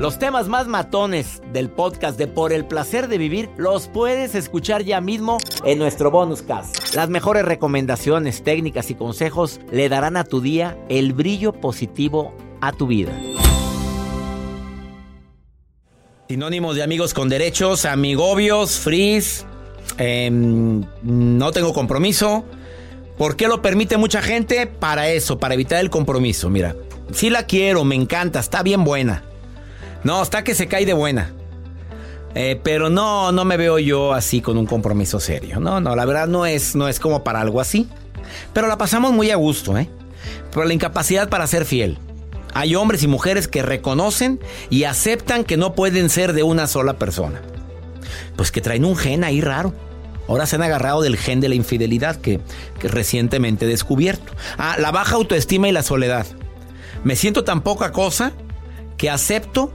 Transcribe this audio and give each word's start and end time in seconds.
Los 0.00 0.18
temas 0.18 0.48
más 0.48 0.66
matones 0.66 1.42
del 1.52 1.68
podcast 1.68 2.16
de 2.16 2.26
Por 2.26 2.54
el 2.54 2.64
placer 2.64 3.06
de 3.06 3.18
vivir 3.18 3.50
los 3.58 3.86
puedes 3.86 4.34
escuchar 4.34 4.82
ya 4.82 5.02
mismo 5.02 5.36
en 5.62 5.78
nuestro 5.78 6.10
bonus 6.10 6.40
cast. 6.40 6.94
Las 6.94 7.10
mejores 7.10 7.44
recomendaciones, 7.44 8.42
técnicas 8.42 8.90
y 8.90 8.94
consejos 8.94 9.60
le 9.70 9.90
darán 9.90 10.16
a 10.16 10.24
tu 10.24 10.40
día 10.40 10.78
el 10.88 11.12
brillo 11.12 11.52
positivo 11.52 12.34
a 12.62 12.72
tu 12.72 12.86
vida. 12.86 13.12
Sinónimos 16.30 16.76
de 16.76 16.82
amigos 16.82 17.12
con 17.12 17.28
derechos, 17.28 17.84
amigobios, 17.84 18.78
frizz, 18.78 19.44
em, 19.98 20.82
no 21.02 21.52
tengo 21.52 21.74
compromiso. 21.74 22.46
¿Por 23.18 23.36
qué 23.36 23.48
lo 23.48 23.60
permite 23.60 23.98
mucha 23.98 24.22
gente? 24.22 24.66
Para 24.66 25.10
eso, 25.10 25.38
para 25.38 25.52
evitar 25.52 25.78
el 25.78 25.90
compromiso. 25.90 26.48
Mira, 26.48 26.74
sí 27.12 27.28
la 27.28 27.44
quiero, 27.44 27.84
me 27.84 27.96
encanta, 27.96 28.40
está 28.40 28.62
bien 28.62 28.82
buena. 28.82 29.24
No, 30.04 30.22
está 30.22 30.44
que 30.44 30.54
se 30.54 30.66
cae 30.66 30.86
de 30.86 30.92
buena. 30.92 31.32
Eh, 32.34 32.60
pero 32.62 32.90
no, 32.90 33.32
no 33.32 33.44
me 33.44 33.56
veo 33.56 33.78
yo 33.78 34.12
así 34.12 34.40
con 34.40 34.56
un 34.56 34.66
compromiso 34.66 35.20
serio. 35.20 35.60
No, 35.60 35.80
no, 35.80 35.96
la 35.96 36.04
verdad 36.04 36.28
no 36.28 36.46
es, 36.46 36.76
no 36.76 36.88
es 36.88 37.00
como 37.00 37.24
para 37.24 37.40
algo 37.40 37.60
así. 37.60 37.88
Pero 38.52 38.68
la 38.68 38.78
pasamos 38.78 39.12
muy 39.12 39.30
a 39.30 39.36
gusto, 39.36 39.76
¿eh? 39.76 39.88
Por 40.52 40.66
la 40.66 40.74
incapacidad 40.74 41.28
para 41.28 41.46
ser 41.46 41.64
fiel. 41.64 41.98
Hay 42.54 42.74
hombres 42.74 43.02
y 43.02 43.06
mujeres 43.06 43.48
que 43.48 43.62
reconocen 43.62 44.40
y 44.70 44.84
aceptan 44.84 45.44
que 45.44 45.56
no 45.56 45.74
pueden 45.74 46.10
ser 46.10 46.32
de 46.32 46.42
una 46.42 46.66
sola 46.66 46.98
persona. 46.98 47.40
Pues 48.36 48.50
que 48.50 48.60
traen 48.60 48.84
un 48.84 48.96
gen 48.96 49.24
ahí 49.24 49.40
raro. 49.40 49.72
Ahora 50.28 50.46
se 50.46 50.56
han 50.56 50.62
agarrado 50.62 51.02
del 51.02 51.16
gen 51.16 51.40
de 51.40 51.48
la 51.48 51.56
infidelidad 51.56 52.16
que, 52.16 52.40
que 52.78 52.88
recientemente 52.88 53.64
he 53.64 53.68
descubierto. 53.68 54.32
Ah, 54.58 54.76
la 54.78 54.92
baja 54.92 55.16
autoestima 55.16 55.68
y 55.68 55.72
la 55.72 55.82
soledad. 55.82 56.26
Me 57.02 57.16
siento 57.16 57.42
tan 57.42 57.62
poca 57.62 57.90
cosa 57.90 58.32
que 58.96 59.10
acepto 59.10 59.72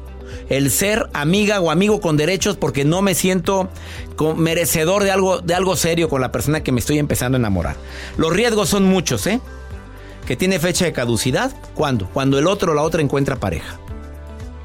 el 0.49 0.71
ser 0.71 1.09
amiga 1.13 1.59
o 1.59 1.71
amigo 1.71 2.01
con 2.01 2.17
derechos 2.17 2.57
porque 2.57 2.85
no 2.85 3.01
me 3.01 3.15
siento 3.15 3.69
merecedor 4.35 5.03
de 5.03 5.11
algo, 5.11 5.39
de 5.39 5.53
algo 5.53 5.75
serio 5.75 6.09
con 6.09 6.21
la 6.21 6.31
persona 6.31 6.63
que 6.63 6.71
me 6.71 6.79
estoy 6.79 6.99
empezando 6.99 7.35
a 7.37 7.39
enamorar. 7.39 7.75
Los 8.17 8.33
riesgos 8.33 8.69
son 8.69 8.85
muchos, 8.85 9.27
¿eh? 9.27 9.41
Que 10.25 10.35
tiene 10.35 10.59
fecha 10.59 10.85
de 10.85 10.93
caducidad. 10.93 11.51
¿Cuándo? 11.73 12.09
Cuando 12.13 12.39
el 12.39 12.47
otro 12.47 12.71
o 12.71 12.75
la 12.75 12.81
otra 12.81 13.01
encuentra 13.01 13.35
pareja. 13.35 13.79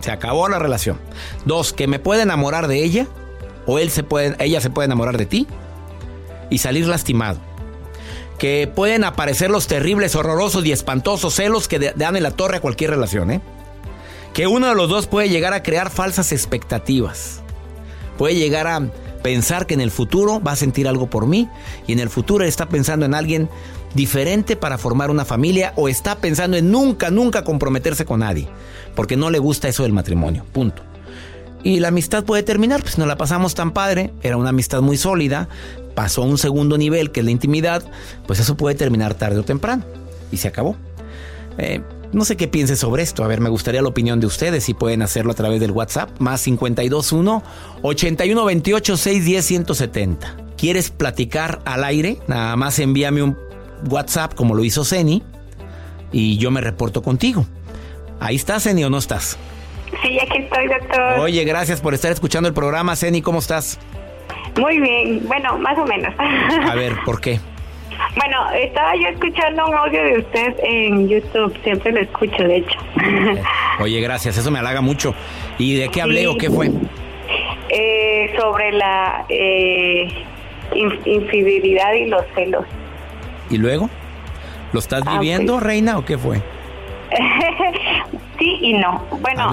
Se 0.01 0.11
acabó 0.11 0.49
la 0.49 0.59
relación. 0.59 0.99
Dos, 1.45 1.73
que 1.73 1.87
me 1.87 1.99
puede 1.99 2.23
enamorar 2.23 2.69
de 2.69 2.83
ella 2.83 3.07
o 3.67 3.79
él 3.79 3.91
se 3.91 4.03
puede, 4.03 4.37
ella 4.39 4.61
se 4.61 4.71
puede 4.71 4.87
enamorar 4.87 5.19
de 5.19 5.27
ti 5.27 5.47
y 6.49 6.59
salir 6.59 6.87
lastimado. 6.87 7.39
Que 8.39 8.71
pueden 8.75 9.05
aparecer 9.05 9.51
los 9.51 9.67
terribles, 9.67 10.17
horrorosos 10.17 10.65
y 10.65 10.73
espantosos 10.73 11.35
celos 11.35 11.69
que 11.69 11.93
dan 11.95 12.17
en 12.17 12.23
la 12.23 12.31
torre 12.31 12.57
a 12.57 12.61
cualquier 12.61 12.91
relación, 12.91 13.31
¿eh? 13.31 13.41
Que 14.33 14.47
uno 14.47 14.69
de 14.69 14.75
los 14.75 14.89
dos 14.89 15.07
puede 15.07 15.29
llegar 15.29 15.53
a 15.53 15.63
crear 15.63 15.91
falsas 15.91 16.33
expectativas. 16.33 17.41
Puede 18.17 18.37
llegar 18.37 18.67
a 18.67 18.91
pensar 19.23 19.67
que 19.67 19.75
en 19.75 19.81
el 19.81 19.91
futuro 19.91 20.41
va 20.41 20.53
a 20.53 20.57
sentir 20.57 20.89
algo 20.89 21.09
por 21.09 21.27
mí 21.27 21.49
y 21.87 21.93
en 21.93 22.01
el 22.01 22.09
futuro 22.09 22.45
está 22.45 22.69
pensando 22.69 23.07
en 23.07 23.15
alguien 23.15 23.49
diferente 23.95 24.57
para 24.57 24.79
formar 24.79 25.11
una 25.11 25.25
familia 25.25 25.73
o 25.77 25.89
está 25.89 26.17
pensando 26.17 26.57
en 26.57 26.71
nunca, 26.71 27.11
nunca 27.11 27.45
comprometerse 27.45 28.05
con 28.05 28.21
nadie, 28.21 28.49
porque 28.95 29.17
no 29.17 29.31
le 29.31 29.39
gusta 29.39 29.69
eso 29.69 29.83
del 29.83 29.93
matrimonio, 29.93 30.45
punto. 30.53 30.83
Y 31.63 31.81
la 31.81 31.89
amistad 31.89 32.25
puede 32.25 32.43
terminar, 32.43 32.83
pues 32.83 32.97
no 32.97 33.07
la 33.07 33.17
pasamos 33.17 33.55
tan 33.55 33.73
padre, 33.73 34.13
era 34.23 34.37
una 34.37 34.51
amistad 34.51 34.81
muy 34.81 34.97
sólida, 34.97 35.49
pasó 35.95 36.23
a 36.23 36.27
un 36.27 36.39
segundo 36.39 36.79
nivel 36.79 37.11
que 37.11 37.21
es 37.21 37.27
la 37.27 37.33
intimidad, 37.33 37.83
pues 38.27 38.41
eso 38.41 38.57
puede 38.57 38.77
terminar 38.77 39.15
tarde 39.15 39.41
o 39.41 39.43
temprano 39.43 39.85
y 40.33 40.39
se 40.39 40.49
acabó. 40.49 40.77
Eh, 41.59 41.83
no 42.13 42.25
sé 42.25 42.37
qué 42.37 42.49
piense 42.49 42.77
sobre 42.77 43.03
esto. 43.03 43.23
A 43.23 43.29
ver, 43.29 43.41
me 43.41 43.49
gustaría 43.49 43.83
la 43.83 43.89
opinión 43.89 44.21
de 44.21 44.27
ustedes. 44.27 44.65
Si 44.65 44.75
pueden 44.75 45.03
hacerlo 45.03 45.33
a 45.33 45.35
través 45.35 45.61
del 45.61 45.71
WhatsApp. 45.71 46.11
Más 46.19 46.43
521 46.43 47.43
8128 47.83 48.97
610 48.97 49.45
170. 49.45 50.37
¿Quieres 50.57 50.91
platicar 50.91 51.61
al 51.65 51.85
aire? 51.85 52.19
Nada 52.27 52.57
más 52.57 52.79
envíame 52.79 53.23
un 53.23 53.39
WhatsApp 53.89 54.35
como 54.35 54.55
lo 54.55 54.65
hizo 54.65 54.85
Ceni. 54.85 55.23
Y 56.13 56.39
yo 56.39 56.51
me 56.51 56.61
reporto 56.61 57.03
contigo. 57.03 57.47
¿Ahí 58.19 58.37
estás, 58.37 58.65
Ceni, 58.65 58.85
o 58.85 58.91
no 58.91 58.99
estás? 58.99 59.39
Sí, 60.03 60.19
aquí 60.21 60.39
estoy, 60.39 60.67
doctor. 60.67 61.21
Oye, 61.21 61.45
gracias 61.45 61.81
por 61.81 61.95
estar 61.95 62.11
escuchando 62.11 62.49
el 62.49 62.55
programa. 62.55 62.97
Ceni, 62.97 63.23
¿cómo 63.23 63.39
estás? 63.39 63.79
Muy 64.59 64.81
bien. 64.81 65.27
Bueno, 65.27 65.57
más 65.59 65.79
o 65.79 65.87
menos. 65.87 66.13
A 66.19 66.75
ver, 66.75 66.97
¿por 67.05 67.21
qué? 67.21 67.41
Bueno, 68.17 68.51
estaba 68.53 68.95
yo 68.97 69.09
escuchando 69.09 69.67
un 69.67 69.75
audio 69.75 70.03
de 70.03 70.19
usted 70.19 70.55
en 70.63 71.09
YouTube, 71.09 71.57
siempre 71.63 71.93
lo 71.93 72.01
escucho, 72.01 72.43
de 72.43 72.57
hecho. 72.57 72.79
Oye, 73.81 74.01
gracias, 74.01 74.37
eso 74.37 74.51
me 74.51 74.59
halaga 74.59 74.81
mucho. 74.81 75.15
¿Y 75.59 75.77
de 75.77 75.89
qué 75.89 76.03
hablé 76.03 76.27
o 76.27 76.37
qué 76.37 76.51
fue? 76.51 76.71
Eh, 77.69 78.35
sobre 78.39 78.73
la 78.73 79.25
eh, 79.29 80.09
infidelidad 80.75 81.93
y 81.95 82.07
los 82.07 82.23
celos. 82.35 82.65
¿Y 83.49 83.59
luego? 83.59 83.89
¿Lo 84.73 84.81
estás 84.81 85.03
ah, 85.07 85.19
viviendo, 85.19 85.61
reina, 85.61 85.99
o 85.99 86.05
qué 86.05 86.19
fue? 86.19 86.41
sí 88.39 88.59
y 88.61 88.73
no. 88.75 89.05
Bueno, 89.21 89.51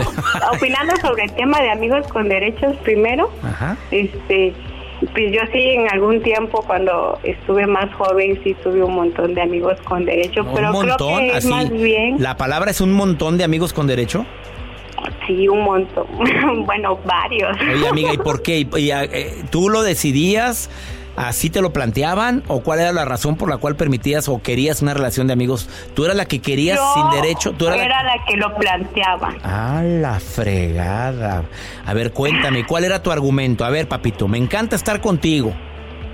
opinando 0.53 0.95
sobre 0.97 1.23
el 1.23 1.33
tema 1.33 1.59
de 1.61 1.71
amigos 1.71 2.07
con 2.07 2.29
derechos 2.29 2.75
primero, 2.77 3.31
Ajá. 3.43 3.77
este 3.91 4.53
pues 4.99 5.31
yo 5.31 5.41
sí, 5.51 5.59
en 5.59 5.89
algún 5.91 6.21
tiempo 6.21 6.63
cuando 6.65 7.19
estuve 7.23 7.67
más 7.67 7.93
joven, 7.95 8.39
sí 8.43 8.55
tuve 8.63 8.83
un 8.83 8.95
montón 8.95 9.33
de 9.33 9.41
amigos 9.41 9.79
con 9.83 10.05
derecho, 10.05 10.45
pero 10.55 10.71
creo 10.73 10.97
que 10.97 11.37
es 11.37 11.45
más 11.45 11.69
bien... 11.69 12.15
¿La 12.19 12.37
palabra 12.37 12.71
es 12.71 12.81
un 12.81 12.93
montón 12.93 13.37
de 13.37 13.43
amigos 13.43 13.73
con 13.73 13.87
derecho? 13.87 14.25
Sí, 15.25 15.47
un 15.47 15.63
montón. 15.63 16.07
bueno, 16.65 16.99
varios. 17.05 17.55
Oye, 17.61 17.87
amiga, 17.87 18.13
¿y 18.13 18.17
por 18.17 18.41
qué? 18.41 18.67
Eh, 18.75 19.43
¿Tú 19.51 19.69
lo 19.69 19.83
decidías? 19.83 20.69
¿Así 21.17 21.50
te 21.50 21.61
lo 21.61 21.73
planteaban? 21.73 22.44
¿O 22.47 22.61
cuál 22.61 22.79
era 22.79 22.91
la 22.91 23.03
razón 23.03 23.38
por 23.38 23.50
la 23.50 23.57
cual 23.57 23.75
permitías 23.75 24.29
o 24.29 24.39
querías 24.39 24.83
una 24.83 24.94
relación 24.94 25.25
de 25.25 25.33
amigos? 25.33 25.67
¿Tú 25.95 26.05
eras 26.05 26.16
la 26.16 26.25
que 26.25 26.39
querías 26.39 26.79
sin 26.94 27.09
derecho? 27.09 27.53
¿Tú 27.53 27.67
era 27.67 28.03
la... 28.03 28.23
que 28.28 28.38
lo 28.38 28.53
planteaba. 28.55 29.33
Ah, 29.44 29.81
la 29.83 30.19
fregada. 30.19 31.44
A 31.88 31.94
ver, 31.95 32.13
cuéntame, 32.13 32.68
¿cuál 32.68 32.83
era 32.83 33.01
tu 33.01 33.12
argumento? 33.12 33.65
A 33.65 33.71
ver, 33.71 33.88
papito, 33.88 34.27
me 34.27 34.38
encanta 34.38 34.75
estar 34.75 35.01
contigo. 35.01 35.56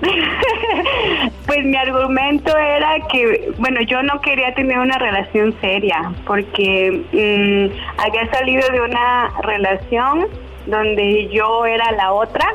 pues 1.46 1.64
mi 1.66 1.76
argumento 1.76 2.56
era 2.56 2.94
que, 3.12 3.52
bueno, 3.58 3.82
yo 3.82 4.02
no 4.02 4.22
quería 4.22 4.54
tener 4.54 4.78
una 4.78 4.96
relación 4.96 5.54
seria 5.60 6.14
porque 6.26 7.04
mm, 7.12 8.00
había 8.00 8.32
salido 8.32 8.66
de 8.70 8.80
una 8.80 9.30
relación 9.42 10.28
donde 10.66 11.28
yo 11.30 11.66
era 11.66 11.92
la 11.92 12.12
otra 12.12 12.46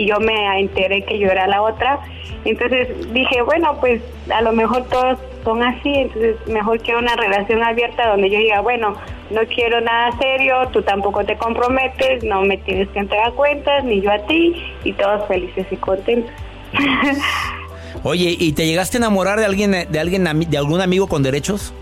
y 0.00 0.06
yo 0.06 0.18
me 0.18 0.58
enteré 0.58 1.02
que 1.04 1.18
yo 1.18 1.28
era 1.28 1.46
la 1.46 1.60
otra. 1.60 2.00
Entonces 2.46 2.88
dije, 3.12 3.42
bueno, 3.42 3.76
pues 3.80 4.00
a 4.32 4.40
lo 4.40 4.52
mejor 4.52 4.84
todos 4.88 5.18
son 5.44 5.62
así, 5.62 5.92
entonces 5.94 6.36
mejor 6.46 6.80
que 6.80 6.96
una 6.96 7.14
relación 7.16 7.62
abierta 7.62 8.08
donde 8.08 8.30
yo 8.30 8.38
diga, 8.38 8.62
bueno, 8.62 8.94
no 9.30 9.40
quiero 9.54 9.78
nada 9.82 10.10
serio, 10.18 10.56
tú 10.72 10.80
tampoco 10.80 11.22
te 11.24 11.36
comprometes, 11.36 12.24
no 12.24 12.40
me 12.40 12.56
tienes 12.56 12.88
que 12.88 13.00
entregar 13.00 13.34
cuentas, 13.34 13.84
ni 13.84 14.00
yo 14.00 14.10
a 14.10 14.18
ti, 14.20 14.54
y 14.84 14.92
todos 14.94 15.28
felices 15.28 15.66
y 15.70 15.76
contentos. 15.76 16.32
Oye, 18.02 18.34
¿y 18.38 18.52
te 18.54 18.66
llegaste 18.66 18.96
a 18.96 19.00
enamorar 19.00 19.38
de 19.38 19.44
alguien, 19.44 19.72
de 19.86 20.00
alguien, 20.00 20.24
de 20.48 20.56
algún 20.56 20.80
amigo 20.80 21.08
con 21.08 21.22
derechos? 21.22 21.74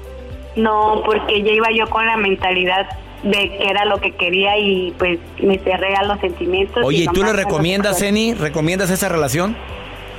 No, 0.56 1.02
porque 1.06 1.40
ya 1.44 1.52
iba 1.52 1.68
yo 1.70 1.88
con 1.88 2.04
la 2.04 2.16
mentalidad 2.16 2.88
de 3.22 3.30
qué 3.30 3.68
era 3.68 3.84
lo 3.84 4.00
que 4.00 4.12
quería 4.12 4.56
y 4.58 4.94
pues 4.98 5.18
me 5.42 5.58
cerré 5.58 5.94
a 5.94 6.04
los 6.04 6.20
sentimientos. 6.20 6.84
Oye, 6.84 7.04
y 7.04 7.06
¿tú 7.06 7.22
le 7.22 7.32
recomiendas, 7.32 8.00
Eni? 8.02 8.34
¿Recomiendas 8.34 8.90
esa 8.90 9.08
relación? 9.08 9.56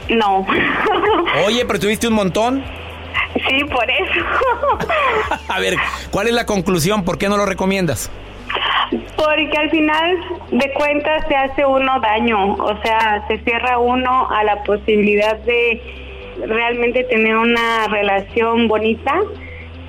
No. 0.09 0.45
Oye, 1.45 1.65
pero 1.65 1.79
tuviste 1.79 2.07
un 2.07 2.15
montón. 2.15 2.63
sí, 3.47 3.63
por 3.65 3.89
eso. 3.89 4.25
A 5.47 5.59
ver, 5.59 5.75
¿cuál 6.11 6.27
es 6.27 6.33
la 6.33 6.45
conclusión? 6.45 7.03
¿Por 7.05 7.17
qué 7.17 7.29
no 7.29 7.37
lo 7.37 7.45
recomiendas? 7.45 8.11
Porque 9.15 9.55
al 9.57 9.69
final 9.69 10.17
de 10.51 10.73
cuentas 10.73 11.23
se 11.27 11.35
hace 11.35 11.65
uno 11.65 11.99
daño, 11.99 12.53
o 12.53 12.81
sea, 12.81 13.23
se 13.27 13.37
cierra 13.39 13.77
uno 13.77 14.27
a 14.31 14.43
la 14.43 14.63
posibilidad 14.63 15.37
de 15.37 15.81
realmente 16.47 17.03
tener 17.03 17.35
una 17.35 17.87
relación 17.87 18.67
bonita 18.67 19.13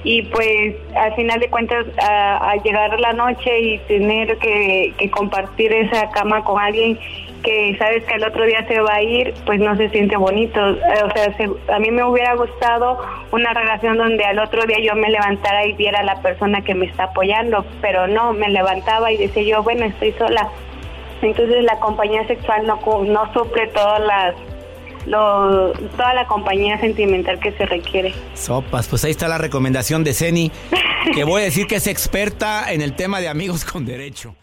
y 0.02 0.22
pues 0.22 0.76
al 0.96 1.14
final 1.14 1.40
de 1.40 1.48
cuentas 1.50 1.86
a, 2.02 2.54
llegar 2.64 2.98
la 3.00 3.12
noche 3.12 3.60
y 3.60 3.78
tener 3.80 4.38
que, 4.38 4.94
compartir 5.10 5.72
esa 5.72 6.10
cama 6.10 6.42
con 6.42 6.60
alguien 6.60 6.98
que 7.42 7.74
sabes 7.78 8.04
que 8.04 8.14
el 8.14 8.24
otro 8.24 8.44
día 8.44 8.66
se 8.68 8.80
va 8.80 8.94
a 8.94 9.02
ir, 9.02 9.32
pues 9.46 9.60
no 9.60 9.74
se 9.76 9.88
siente 9.88 10.16
bonito. 10.16 10.60
O 10.60 11.10
sea, 11.14 11.34
se- 11.36 11.72
a 11.72 11.78
mí 11.78 11.90
me 11.90 12.04
hubiera 12.04 12.34
gustado 12.34 12.98
una 13.32 13.54
relación 13.54 13.96
donde 13.96 14.24
al 14.24 14.38
otro 14.38 14.64
día 14.66 14.78
yo 14.82 14.94
me 14.94 15.08
levantara 15.08 15.66
y 15.66 15.72
viera 15.72 16.00
a 16.00 16.04
la 16.04 16.20
persona 16.20 16.62
que 16.62 16.74
me 16.74 16.86
está 16.86 17.04
apoyando, 17.04 17.64
pero 17.80 18.06
no, 18.06 18.34
me 18.34 18.48
levantaba 18.48 19.10
y 19.10 19.16
decía 19.16 19.42
yo, 19.42 19.62
bueno, 19.62 19.86
estoy 19.86 20.12
sola. 20.12 20.48
Entonces 21.22 21.64
la 21.64 21.78
compañía 21.80 22.26
sexual 22.26 22.66
no, 22.66 22.78
no 23.04 23.32
suple 23.32 23.66
todas 23.68 24.00
las 24.00 24.34
lo- 25.06 25.72
toda 25.96 26.14
la 26.14 26.26
compañía 26.26 26.78
sentimental 26.80 27.38
que 27.40 27.52
se 27.52 27.66
requiere. 27.66 28.14
Sopas, 28.34 28.88
pues 28.88 29.04
ahí 29.04 29.10
está 29.10 29.28
la 29.28 29.38
recomendación 29.38 30.04
de 30.04 30.14
Ceni, 30.14 30.50
que 31.14 31.24
voy 31.24 31.42
a 31.42 31.44
decir 31.44 31.66
que 31.66 31.76
es 31.76 31.86
experta 31.86 32.72
en 32.72 32.82
el 32.82 32.94
tema 32.94 33.20
de 33.20 33.28
amigos 33.28 33.64
con 33.64 33.84
derecho. 33.86 34.34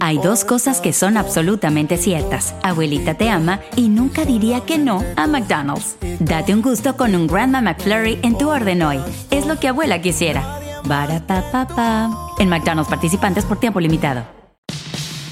Hay 0.00 0.18
dos 0.18 0.44
cosas 0.44 0.82
que 0.82 0.92
son 0.92 1.16
absolutamente 1.16 1.96
ciertas. 1.96 2.54
Abuelita 2.62 3.14
te 3.14 3.30
ama 3.30 3.60
y 3.74 3.88
nunca 3.88 4.26
diría 4.26 4.60
que 4.60 4.76
no 4.76 5.02
a 5.16 5.26
McDonald's. 5.26 5.96
Date 6.20 6.52
un 6.52 6.60
gusto 6.60 6.94
con 6.94 7.14
un 7.14 7.26
Grandma 7.26 7.62
McFlurry 7.62 8.18
en 8.22 8.36
tu 8.36 8.50
orden 8.50 8.82
hoy. 8.82 9.00
Es 9.30 9.46
lo 9.46 9.58
que 9.58 9.68
abuela 9.68 10.02
quisiera. 10.02 10.60
Barapapapa. 10.84 12.10
En 12.38 12.50
McDonald's 12.50 12.90
participantes 12.90 13.46
por 13.46 13.58
tiempo 13.58 13.80
limitado. 13.80 14.26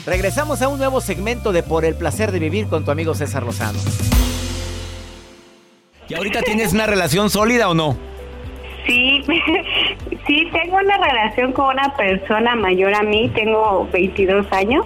Regresamos 0.07 0.63
a 0.63 0.69
un 0.69 0.79
nuevo 0.79 1.03
segmento 1.03 1.53
de 1.53 1.63
Por 1.63 1.85
el 1.85 1.95
placer 1.95 2.33
de 2.33 2.39
vivir 2.39 2.69
con 2.69 2.87
tu 2.87 2.91
amigo 2.91 3.15
César 3.15 3.43
Lozano. 3.43 3.79
¿Y 6.09 6.15
ahorita 6.15 6.41
tienes 6.41 6.73
una 6.73 6.87
relación 6.87 7.29
sólida 7.29 7.69
o 7.69 7.75
no? 7.75 8.14
Sí, 8.87 9.23
sí, 10.27 10.49
tengo 10.53 10.77
una 10.77 10.99
relación 10.99 11.53
con 11.53 11.67
una 11.75 11.95
persona 11.97 12.55
mayor 12.55 12.95
a 12.95 13.03
mí, 13.03 13.31
tengo 13.35 13.89
22 13.93 14.47
años. 14.53 14.85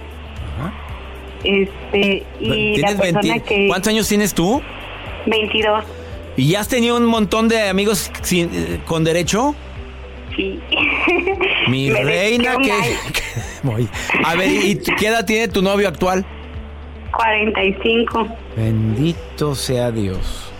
Este, 1.43 2.23
y 2.41 2.77
la 2.77 2.87
¿Tienes 2.89 2.95
persona 2.95 3.21
20 3.21 3.41
que... 3.43 3.67
¿Cuántos 3.69 3.89
años 3.93 4.07
tienes 4.09 4.33
tú? 4.33 4.61
22, 5.25 5.83
¿Y 6.35 6.49
ya 6.49 6.59
has 6.61 6.67
tenido 6.67 6.97
un 6.97 7.05
montón 7.05 7.47
de 7.47 7.69
amigos 7.69 8.11
sin- 8.23 8.49
eh, 8.53 8.79
con 8.85 9.03
derecho? 9.03 9.55
sí. 10.35 10.59
Mi 11.67 11.89
Me 11.91 12.03
reina, 12.03 12.55
que... 12.57 12.71
A 14.25 14.35
ver, 14.35 14.49
¿y 14.49 14.77
qué 14.97 15.07
edad 15.07 15.25
tiene 15.25 15.47
tu 15.49 15.61
novio 15.61 15.87
actual? 15.87 16.25
45. 17.11 18.27
Bendito 18.55 19.55
sea 19.55 19.91
Dios. 19.91 20.51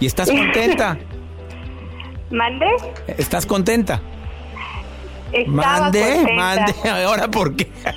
¿Y 0.00 0.06
estás 0.06 0.28
contenta? 0.30 0.98
¿Mande? 2.32 2.66
¿Estás 3.18 3.46
contenta? 3.46 4.00
Estaba 5.32 5.80
Mande, 5.80 6.00
contenta. 6.00 6.32
mande. 6.34 6.74
Ahora, 7.04 7.28
¿por 7.28 7.54
qué? 7.54 7.68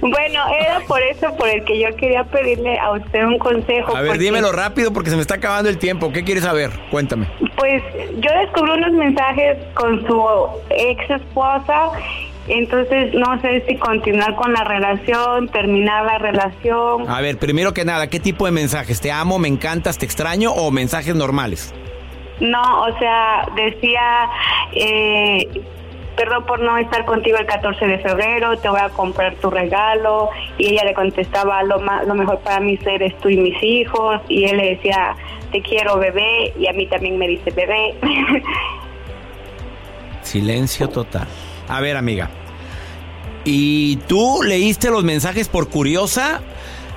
Bueno, 0.00 0.40
era 0.60 0.80
por 0.88 1.00
eso 1.00 1.34
por 1.36 1.48
el 1.48 1.64
que 1.64 1.78
yo 1.80 1.94
quería 1.96 2.24
pedirle 2.24 2.78
a 2.78 2.92
usted 2.92 3.24
un 3.24 3.38
consejo. 3.38 3.96
A 3.96 4.00
ver, 4.00 4.10
porque, 4.12 4.24
dímelo 4.24 4.50
rápido 4.52 4.92
porque 4.92 5.10
se 5.10 5.16
me 5.16 5.22
está 5.22 5.34
acabando 5.34 5.68
el 5.70 5.78
tiempo. 5.78 6.12
¿Qué 6.12 6.24
quieres 6.24 6.44
saber? 6.44 6.70
Cuéntame. 6.90 7.28
Pues 7.56 7.82
yo 8.18 8.30
descubrí 8.40 8.72
unos 8.72 8.92
mensajes 8.92 9.58
con 9.74 10.04
su 10.06 10.24
ex 10.70 11.08
esposa, 11.10 11.90
entonces 12.48 13.14
no 13.14 13.40
sé 13.40 13.64
si 13.68 13.76
continuar 13.76 14.34
con 14.34 14.52
la 14.52 14.64
relación, 14.64 15.48
terminar 15.48 16.04
la 16.04 16.18
relación. 16.18 17.08
A 17.08 17.20
ver, 17.20 17.38
primero 17.38 17.72
que 17.72 17.84
nada, 17.84 18.08
¿qué 18.08 18.18
tipo 18.18 18.46
de 18.46 18.52
mensajes? 18.52 19.00
¿Te 19.00 19.12
amo, 19.12 19.38
me 19.38 19.48
encantas, 19.48 19.98
te 19.98 20.04
extraño 20.06 20.52
o 20.52 20.70
mensajes 20.70 21.14
normales? 21.14 21.72
No, 22.40 22.82
o 22.82 22.98
sea, 22.98 23.48
decía, 23.54 24.28
eh, 24.72 25.48
perdón 26.16 26.44
por 26.44 26.60
no 26.60 26.76
estar 26.76 27.04
contigo 27.04 27.36
el 27.38 27.46
14 27.46 27.86
de 27.86 27.98
febrero, 28.00 28.56
te 28.58 28.68
voy 28.68 28.80
a 28.80 28.88
comprar 28.88 29.34
tu 29.36 29.50
regalo. 29.50 30.28
Y 30.58 30.68
ella 30.72 30.84
le 30.84 30.94
contestaba, 30.94 31.62
lo, 31.62 31.78
ma- 31.80 32.02
lo 32.02 32.14
mejor 32.14 32.40
para 32.40 32.60
mí 32.60 32.78
eres 32.84 33.16
tú 33.18 33.28
y 33.28 33.36
mis 33.36 33.62
hijos. 33.62 34.20
Y 34.28 34.44
él 34.44 34.56
le 34.56 34.74
decía, 34.76 35.14
te 35.52 35.62
quiero 35.62 35.98
bebé. 35.98 36.52
Y 36.58 36.66
a 36.66 36.72
mí 36.72 36.86
también 36.86 37.16
me 37.18 37.28
dice 37.28 37.50
bebé. 37.50 37.94
Silencio 40.22 40.88
total. 40.88 41.26
A 41.68 41.80
ver, 41.80 41.96
amiga. 41.96 42.30
¿Y 43.44 43.96
tú 44.08 44.40
leíste 44.44 44.90
los 44.90 45.02
mensajes 45.04 45.48
por 45.48 45.68
curiosa? 45.68 46.40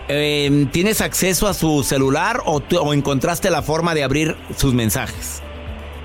Eh, 0.08 0.68
¿Tienes 0.72 1.02
acceso 1.02 1.48
a 1.48 1.54
su 1.54 1.84
celular 1.84 2.42
o, 2.46 2.62
encontraste 2.94 3.50
la 3.50 3.62
forma 3.62 3.94
de 3.96 4.04
abrir 4.04 4.36
sus 4.56 4.74
mensajes? 4.74 5.42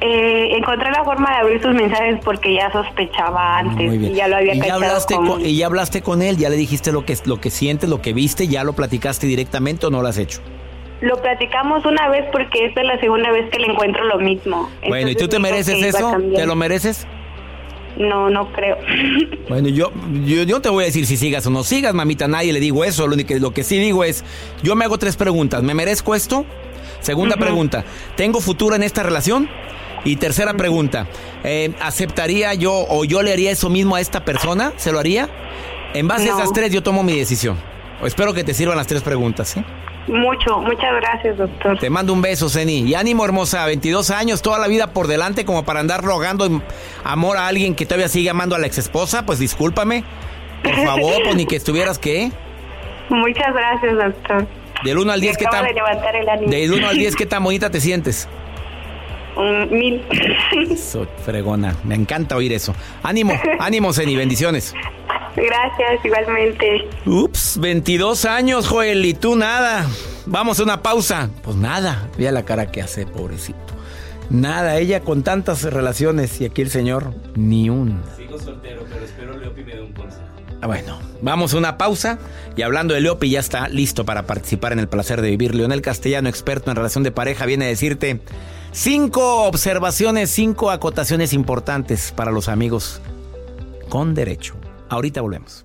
Eh, 0.01 0.57
encontré 0.57 0.91
la 0.91 1.05
forma 1.05 1.31
de 1.31 1.37
abrir 1.37 1.61
sus 1.63 1.75
mensajes 1.75 2.19
porque 2.25 2.55
ya 2.55 2.73
sospechaba 2.73 3.59
antes 3.59 3.87
Muy 3.87 3.99
bien. 3.99 4.13
y 4.13 4.15
ya 4.15 4.29
lo 4.29 4.37
había 4.37 4.55
¿Y 4.55 4.57
ya 4.57 4.63
cachado 4.63 4.83
hablaste 4.85 5.15
con- 5.15 5.27
con, 5.29 5.45
y 5.45 5.57
ya 5.57 5.67
hablaste 5.67 6.01
con 6.01 6.23
él, 6.23 6.39
ya 6.39 6.49
le 6.49 6.57
dijiste 6.57 6.91
lo 6.91 7.05
que, 7.05 7.19
lo 7.27 7.39
que 7.39 7.51
sientes, 7.51 7.91
lo 7.91 8.01
que 8.01 8.15
viste, 8.15 8.49
ya 8.49 8.65
lo 8.65 8.73
platicaste 8.73 9.27
directamente 9.27 9.87
o 9.87 9.91
no 9.91 10.01
lo 10.01 10.09
has 10.09 10.17
hecho. 10.17 10.41
Lo 11.03 11.21
platicamos 11.21 11.85
una 11.85 12.09
vez 12.09 12.25
porque 12.33 12.65
esta 12.67 12.81
es 12.81 12.87
la 12.87 12.99
segunda 13.01 13.31
vez 13.31 13.51
que 13.51 13.59
le 13.59 13.67
encuentro 13.67 14.05
lo 14.05 14.19
mismo. 14.19 14.71
bueno, 14.89 15.11
¿y 15.11 15.15
tú 15.17 15.29
te 15.29 15.39
mereces 15.39 15.83
eso? 15.83 16.17
¿Te 16.35 16.47
lo 16.47 16.57
mereces? 16.57 17.07
No, 18.01 18.31
no 18.31 18.51
creo. 18.53 18.79
Bueno, 19.49 19.69
yo, 19.69 19.93
yo, 20.25 20.45
yo 20.45 20.61
te 20.61 20.69
voy 20.69 20.85
a 20.85 20.87
decir 20.87 21.07
si 21.07 21.17
sigas 21.17 21.47
o 21.47 21.51
no 21.51 21.65
sigas, 21.65 21.93
mamita. 21.93 22.29
Nadie 22.29 22.53
le 22.53 22.61
digo 22.61 22.85
eso. 22.85 23.07
Lo, 23.07 23.15
único, 23.15 23.35
lo 23.35 23.53
que 23.53 23.63
sí 23.63 23.79
digo 23.79 24.05
es, 24.05 24.25
yo 24.63 24.75
me 24.75 24.85
hago 24.85 24.97
tres 24.97 25.17
preguntas. 25.17 25.63
¿Me 25.63 25.75
merezco 25.75 26.15
esto? 26.15 26.47
Segunda 27.01 27.37
pregunta, 27.37 27.85
¿tengo 28.17 28.41
futuro 28.41 28.77
en 28.77 28.83
esta 28.83 29.03
relación? 29.03 29.49
Y 30.05 30.17
tercera 30.17 30.55
pregunta, 30.55 31.07
eh, 31.45 31.73
¿aceptaría 31.81 32.55
yo 32.55 32.73
o 32.89 33.05
yo 33.05 33.23
le 33.23 33.33
haría 33.33 33.51
eso 33.51 33.69
mismo 33.69 33.97
a 33.97 34.01
esta 34.01 34.25
persona? 34.25 34.73
¿Se 34.77 34.93
lo 34.93 34.99
haría? 34.99 35.29
En 35.95 36.09
base 36.09 36.31
a 36.31 36.35
esas 36.35 36.53
tres 36.53 36.73
yo 36.73 36.83
tomo 36.83 37.03
mi 37.03 37.17
decisión. 37.17 37.57
Espero 38.05 38.33
que 38.33 38.45
te 38.45 38.55
sirvan 38.55 38.77
las 38.77 38.87
tres 38.87 39.03
preguntas, 39.03 39.49
¿sí? 39.49 39.65
Mucho, 40.07 40.61
muchas 40.61 40.95
gracias, 41.01 41.37
doctor. 41.37 41.79
Te 41.79 41.91
mando 41.91 42.13
un 42.13 42.23
beso, 42.23 42.49
Zeni. 42.49 42.81
Y 42.81 42.95
ánimo, 42.95 43.25
hermosa. 43.25 43.65
22 43.67 44.11
años, 44.11 44.43
toda 44.43 44.59
la 44.59 44.67
vida 44.67 44.89
por 44.89 45.07
delante, 45.07 45.45
como 45.45 45.65
para 45.65 45.81
andar 45.81 46.03
rogando 46.03 46.63
amor 47.05 47.37
a 47.37 47.47
alguien 47.47 47.75
que 47.75 47.87
todavía 47.87 48.09
sigue 48.09 48.31
amando 48.31 48.57
a 48.57 48.59
la 48.59 48.67
exesposa. 48.67 49.25
Pues 49.27 49.39
discúlpame. 49.39 50.05
Por 50.63 50.75
favor, 50.85 51.15
pues 51.23 51.37
ni 51.37 51.47
que 51.47 51.57
estuvieras, 51.57 51.99
¿qué? 51.99 52.31
Muchas 53.09 53.53
gracias, 53.55 53.97
doctor. 53.97 54.47
Del 54.85 54.99
1 54.99 55.13
al 55.13 55.21
Me 55.21 55.27
10, 55.27 55.37
¿qué 55.37 55.45
tan, 55.45 55.65
de 55.65 55.75
levantar 55.75 56.17
el 56.17 56.29
ánimo. 56.29 56.51
del 56.51 56.73
1 56.73 56.89
al 56.89 56.97
10, 56.97 57.17
¿qué 57.17 57.27
tan 57.27 57.45
bonita 57.45 57.71
te 57.71 57.81
sientes? 57.81 58.29
Un 59.41 59.71
mil. 59.71 60.03
Eso, 60.71 61.07
fregona. 61.25 61.75
Me 61.85 61.95
encanta 61.95 62.37
oír 62.37 62.53
eso. 62.53 62.75
Ánimo, 63.03 63.33
ánimo, 63.59 63.93
Zeni. 63.93 64.15
Bendiciones. 64.15 64.75
gracias, 65.35 66.05
igualmente. 66.05 66.89
Ups, 67.07 67.59
22 67.59 68.27
años, 68.27 68.69
Joel, 68.69 69.05
y 69.07 69.15
tú 69.15 69.37
nada. 69.37 69.87
Vamos 70.27 70.61
a 70.61 70.65
una 70.65 70.83
pausa. 70.83 71.31
Pues 71.43 71.57
nada, 71.57 72.09
vea 72.19 72.33
la 72.33 72.45
cara 72.45 72.71
que 72.71 72.83
hace, 72.83 73.07
pobrecito. 73.07 73.59
Nada, 74.29 74.79
ella 74.79 75.01
con 75.01 75.23
tantas 75.23 75.63
relaciones 75.65 76.41
y 76.41 76.45
aquí 76.45 76.63
el 76.63 76.71
señor, 76.71 77.15
ni 77.35 77.71
una. 77.71 78.01
Sigo 78.17 78.39
soltero, 78.39 78.85
pero 78.89 79.05
espero 79.05 79.20
Bueno, 80.63 80.99
vamos 81.23 81.55
a 81.55 81.59
una 81.59 81.79
pausa 81.79 82.19
y 82.57 82.63
hablando 82.63 82.95
de 82.95 83.01
Leopi 83.01 83.31
ya 83.31 83.41
está 83.41 83.69
listo 83.69 84.05
para 84.05 84.27
participar 84.27 84.73
en 84.73 84.79
el 84.79 84.89
placer 84.89 85.23
de 85.23 85.31
vivir. 85.31 85.55
Leonel 85.55 85.83
Castellano, 85.83 86.29
experto 86.29 86.71
en 86.71 86.77
relación 86.77 87.03
de 87.03 87.13
pareja, 87.13 87.47
viene 87.47 87.65
a 87.65 87.69
decirte 87.69 88.21
cinco 88.73 89.45
observaciones, 89.45 90.31
cinco 90.31 90.71
acotaciones 90.71 91.33
importantes 91.33 92.13
para 92.15 92.31
los 92.31 92.49
amigos 92.49 93.01
con 93.89 94.15
derecho. 94.15 94.55
Ahorita 94.91 95.21
volvemos 95.21 95.65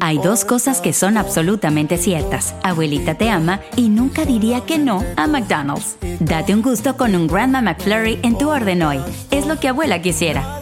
Hay 0.00 0.18
dos 0.18 0.44
cosas 0.44 0.80
que 0.80 0.92
son 0.92 1.16
absolutamente 1.16 1.96
ciertas. 1.96 2.54
Abuelita 2.62 3.14
te 3.14 3.30
ama 3.30 3.60
y 3.76 3.88
nunca 3.88 4.24
diría 4.24 4.62
que 4.62 4.78
no 4.78 5.02
a 5.16 5.26
McDonald's. 5.26 5.96
Date 6.20 6.52
un 6.54 6.62
gusto 6.62 6.96
con 6.96 7.14
un 7.14 7.26
Grandma 7.26 7.62
McFlurry 7.62 8.18
en 8.22 8.36
tu 8.36 8.50
orden 8.50 8.82
hoy. 8.82 9.00
Es 9.30 9.46
lo 9.46 9.58
que 9.58 9.68
abuela 9.68 10.02
quisiera. 10.02 10.60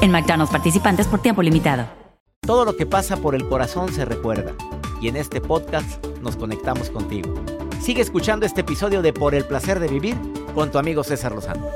En 0.00 0.10
McDonald's 0.12 0.52
participantes 0.52 1.08
por 1.08 1.20
tiempo 1.20 1.42
limitado. 1.42 1.86
Todo 2.42 2.64
lo 2.64 2.76
que 2.76 2.86
pasa 2.86 3.16
por 3.16 3.34
el 3.34 3.48
corazón 3.48 3.92
se 3.92 4.04
recuerda. 4.04 4.52
Y 5.00 5.08
en 5.08 5.16
este 5.16 5.40
podcast 5.40 6.04
nos 6.22 6.36
conectamos 6.36 6.90
contigo. 6.90 7.34
Sigue 7.80 8.02
escuchando 8.02 8.46
este 8.46 8.60
episodio 8.60 9.02
de 9.02 9.12
Por 9.12 9.34
el 9.34 9.44
placer 9.44 9.80
de 9.80 9.88
vivir 9.88 10.16
con 10.54 10.70
tu 10.70 10.78
amigo 10.78 11.02
César 11.02 11.32
Lozano. 11.32 11.66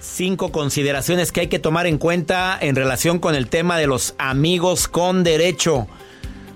Cinco 0.00 0.52
consideraciones 0.52 1.32
que 1.32 1.40
hay 1.40 1.46
que 1.48 1.58
tomar 1.58 1.86
en 1.86 1.98
cuenta 1.98 2.56
en 2.60 2.76
relación 2.76 3.18
con 3.18 3.34
el 3.34 3.48
tema 3.48 3.78
de 3.78 3.86
los 3.86 4.14
amigos 4.18 4.88
con 4.88 5.24
derecho. 5.24 5.86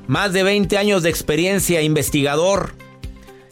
Más 0.07 0.33
de 0.33 0.43
20 0.43 0.77
años 0.77 1.03
de 1.03 1.11
experiencia 1.11 1.83
investigador 1.83 2.75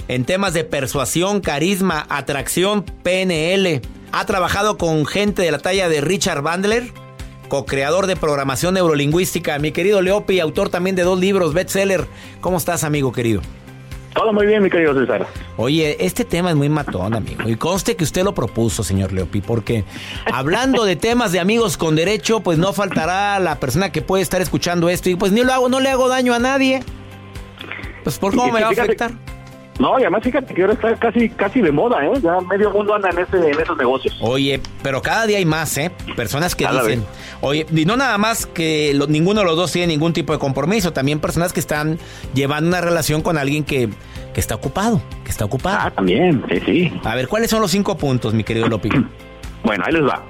en 0.08 0.24
temas 0.24 0.54
de 0.54 0.64
persuasión, 0.64 1.40
carisma, 1.40 2.06
atracción, 2.08 2.82
PNL. 2.82 3.82
Ha 4.10 4.24
trabajado 4.26 4.78
con 4.78 5.04
gente 5.06 5.42
de 5.42 5.50
la 5.50 5.58
talla 5.58 5.88
de 5.88 6.00
Richard 6.00 6.42
Bandler, 6.42 6.92
co-creador 7.48 8.06
de 8.06 8.16
programación 8.16 8.74
neurolingüística. 8.74 9.58
Mi 9.58 9.70
querido 9.70 10.00
Leopi, 10.00 10.40
autor 10.40 10.70
también 10.70 10.96
de 10.96 11.02
dos 11.02 11.20
libros, 11.20 11.52
bestseller. 11.52 12.06
¿Cómo 12.40 12.56
estás, 12.56 12.84
amigo 12.84 13.12
querido? 13.12 13.42
Todo 14.18 14.32
muy 14.32 14.46
bien, 14.46 14.64
mi 14.64 14.68
querido 14.68 14.98
César. 14.98 15.28
Oye, 15.56 16.04
este 16.04 16.24
tema 16.24 16.50
es 16.50 16.56
muy 16.56 16.68
matón, 16.68 17.14
amigo. 17.14 17.48
Y 17.48 17.54
conste 17.54 17.94
que 17.94 18.02
usted 18.02 18.24
lo 18.24 18.34
propuso, 18.34 18.82
señor 18.82 19.12
Leopi, 19.12 19.40
porque 19.40 19.84
hablando 20.32 20.84
de 20.84 20.96
temas 20.96 21.30
de 21.30 21.38
amigos 21.38 21.76
con 21.76 21.94
derecho, 21.94 22.40
pues 22.40 22.58
no 22.58 22.72
faltará 22.72 23.38
la 23.38 23.60
persona 23.60 23.92
que 23.92 24.02
puede 24.02 24.24
estar 24.24 24.42
escuchando 24.42 24.88
esto 24.88 25.08
y 25.08 25.14
pues 25.14 25.30
ni 25.30 25.44
lo 25.44 25.52
hago, 25.52 25.68
no 25.68 25.78
le 25.78 25.90
hago 25.90 26.08
daño 26.08 26.34
a 26.34 26.40
nadie. 26.40 26.80
Pues 28.02 28.18
por 28.18 28.34
cómo 28.34 28.52
me 28.52 28.60
va 28.60 28.66
a 28.66 28.70
afectar. 28.70 29.12
No, 29.78 29.96
y 29.98 30.02
además 30.02 30.24
fíjate 30.24 30.52
que 30.52 30.62
ahora 30.62 30.74
está 30.74 30.96
casi 30.96 31.28
casi 31.28 31.60
de 31.60 31.70
moda, 31.70 32.04
¿eh? 32.04 32.10
Ya 32.20 32.40
medio 32.40 32.72
mundo 32.72 32.94
anda 32.94 33.10
en, 33.10 33.20
ese, 33.20 33.36
en 33.36 33.60
esos 33.60 33.76
negocios. 33.76 34.16
Oye, 34.20 34.60
pero 34.82 35.00
cada 35.00 35.26
día 35.26 35.38
hay 35.38 35.44
más, 35.44 35.78
¿eh? 35.78 35.92
Personas 36.16 36.56
que 36.56 36.66
dicen, 36.66 37.04
oye, 37.40 37.64
y 37.72 37.84
no 37.84 37.96
nada 37.96 38.18
más 38.18 38.46
que 38.46 38.98
ninguno 39.08 39.40
de 39.40 39.46
los 39.46 39.56
dos 39.56 39.70
tiene 39.70 39.86
ningún 39.86 40.12
tipo 40.12 40.32
de 40.32 40.40
compromiso, 40.40 40.92
también 40.92 41.20
personas 41.20 41.52
que 41.52 41.60
están 41.60 41.98
llevando 42.34 42.68
una 42.68 42.80
relación 42.80 43.22
con 43.22 43.38
alguien 43.38 43.62
que, 43.62 43.88
que 44.38 44.40
está 44.40 44.54
ocupado, 44.54 45.02
que 45.24 45.32
está 45.32 45.46
ocupado. 45.46 45.78
Ah, 45.80 45.90
también, 45.90 46.44
sí, 46.48 46.60
sí. 46.64 47.00
A 47.02 47.16
ver, 47.16 47.26
¿cuáles 47.26 47.50
son 47.50 47.60
los 47.60 47.72
cinco 47.72 47.98
puntos, 47.98 48.34
mi 48.34 48.44
querido 48.44 48.68
Lopi? 48.68 48.88
bueno, 49.64 49.82
ahí 49.84 49.92
les 49.92 50.04
va. 50.04 50.22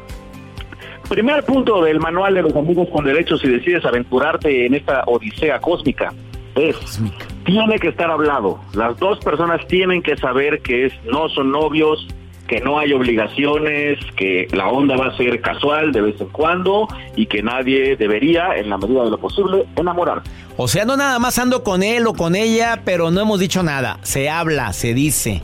Primer 1.10 1.44
punto 1.44 1.82
del 1.82 2.00
manual 2.00 2.32
de 2.32 2.40
los 2.40 2.56
amigos 2.56 2.88
con 2.90 3.04
derechos 3.04 3.42
si 3.42 3.48
decides 3.48 3.84
aventurarte 3.84 4.64
en 4.64 4.72
esta 4.72 5.02
odisea 5.04 5.60
cósmica 5.60 6.10
es 6.54 7.02
tiene 7.44 7.78
que 7.78 7.88
estar 7.88 8.10
hablado. 8.10 8.58
Las 8.72 8.98
dos 8.98 9.18
personas 9.18 9.66
tienen 9.66 10.00
que 10.00 10.16
saber 10.16 10.62
que 10.62 10.86
es, 10.86 10.94
no 11.04 11.28
son 11.28 11.50
novios, 11.50 12.06
que 12.48 12.60
no 12.60 12.78
hay 12.78 12.92
obligaciones, 12.92 13.98
que 14.16 14.48
la 14.52 14.68
onda 14.68 14.96
va 14.96 15.08
a 15.08 15.16
ser 15.16 15.40
casual 15.40 15.92
de 15.92 16.00
vez 16.00 16.20
en 16.20 16.28
cuando 16.28 16.88
y 17.14 17.26
que 17.26 17.42
nadie 17.42 17.94
debería, 17.96 18.56
en 18.56 18.70
la 18.70 18.78
medida 18.78 19.04
de 19.04 19.10
lo 19.10 19.18
posible, 19.18 19.66
enamorar. 19.76 20.22
O 20.56 20.66
sea, 20.66 20.84
no 20.84 20.96
nada 20.96 21.18
más 21.20 21.38
ando 21.38 21.62
con 21.62 21.84
él 21.84 22.06
o 22.06 22.14
con 22.14 22.34
ella, 22.34 22.80
pero 22.84 23.12
no 23.12 23.20
hemos 23.20 23.38
dicho 23.38 23.62
nada. 23.62 24.00
Se 24.02 24.28
habla, 24.28 24.72
se 24.72 24.94
dice. 24.94 25.42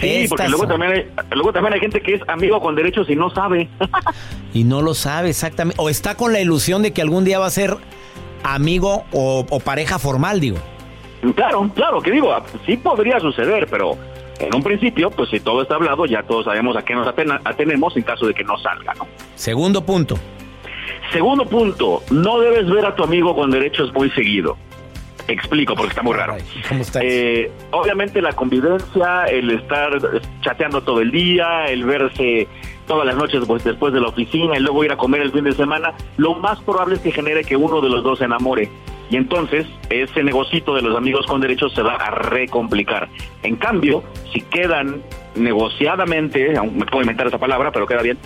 Sí, 0.00 0.26
porque 0.28 0.48
luego 0.48 0.66
también, 0.66 0.92
hay, 0.92 1.06
luego 1.32 1.52
también 1.52 1.74
hay 1.74 1.80
gente 1.80 2.00
que 2.00 2.14
es 2.14 2.22
amigo 2.28 2.60
con 2.60 2.76
derechos 2.76 3.08
y 3.10 3.16
no 3.16 3.30
sabe. 3.30 3.68
y 4.54 4.64
no 4.64 4.82
lo 4.82 4.94
sabe 4.94 5.30
exactamente. 5.30 5.80
O 5.82 5.88
está 5.88 6.16
con 6.16 6.32
la 6.32 6.40
ilusión 6.40 6.82
de 6.82 6.92
que 6.92 7.02
algún 7.02 7.24
día 7.24 7.38
va 7.38 7.46
a 7.46 7.50
ser 7.50 7.76
amigo 8.44 9.04
o, 9.12 9.44
pareja 9.64 9.98
formal, 9.98 10.40
digo. 10.40 10.58
Claro, 11.34 11.68
claro, 11.74 12.00
que 12.00 12.12
digo, 12.12 12.32
sí 12.66 12.76
podría 12.76 13.18
suceder, 13.18 13.66
pero 13.68 13.96
en 14.38 14.54
un 14.54 14.62
principio, 14.62 15.10
pues 15.10 15.30
si 15.30 15.40
todo 15.40 15.62
está 15.62 15.76
hablado, 15.76 16.06
ya 16.06 16.22
todos 16.22 16.44
sabemos 16.44 16.76
a 16.76 16.84
qué 16.84 16.94
nos 16.94 17.08
atenemos 17.08 17.96
en 17.96 18.02
caso 18.02 18.26
de 18.26 18.34
que 18.34 18.44
no 18.44 18.58
salga, 18.58 18.94
¿no? 18.94 19.06
Segundo 19.34 19.84
punto. 19.84 20.16
Segundo 21.12 21.46
punto, 21.46 22.02
no 22.10 22.40
debes 22.40 22.68
ver 22.68 22.84
a 22.84 22.94
tu 22.94 23.04
amigo 23.04 23.34
con 23.34 23.50
derechos 23.50 23.92
muy 23.92 24.10
seguido. 24.10 24.56
Explico, 25.28 25.74
porque 25.74 25.90
está 25.90 26.02
muy 26.02 26.14
raro. 26.14 26.36
¿Cómo 26.68 26.84
eh, 27.00 27.50
obviamente 27.72 28.22
la 28.22 28.32
convivencia, 28.32 29.24
el 29.24 29.50
estar 29.50 29.90
chateando 30.42 30.82
todo 30.82 31.00
el 31.00 31.10
día, 31.10 31.66
el 31.66 31.84
verse 31.84 32.46
todas 32.86 33.04
las 33.04 33.16
noches 33.16 33.42
pues, 33.46 33.64
después 33.64 33.92
de 33.92 34.00
la 34.00 34.08
oficina 34.08 34.56
y 34.56 34.60
luego 34.60 34.84
ir 34.84 34.92
a 34.92 34.96
comer 34.96 35.22
el 35.22 35.32
fin 35.32 35.44
de 35.44 35.52
semana, 35.52 35.94
lo 36.16 36.34
más 36.34 36.60
probable 36.60 36.94
es 36.94 37.00
que 37.00 37.10
genere 37.10 37.42
que 37.44 37.56
uno 37.56 37.80
de 37.80 37.88
los 37.88 38.04
dos 38.04 38.18
se 38.18 38.24
enamore. 38.24 38.70
Y 39.10 39.16
entonces 39.16 39.66
ese 39.90 40.22
negocito 40.22 40.74
de 40.74 40.82
los 40.82 40.96
amigos 40.96 41.26
con 41.26 41.40
derechos 41.40 41.72
se 41.74 41.82
va 41.82 41.94
a 41.94 42.10
recomplicar. 42.10 43.08
En 43.42 43.56
cambio, 43.56 44.02
si 44.32 44.40
quedan 44.40 45.02
negociadamente, 45.36 46.56
aún 46.56 46.78
me 46.78 46.86
puedo 46.86 47.02
inventar 47.02 47.26
esa 47.26 47.38
palabra, 47.38 47.70
pero 47.70 47.86
queda 47.86 48.02
bien, 48.02 48.18